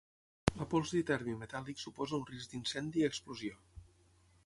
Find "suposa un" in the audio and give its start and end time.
1.83-2.27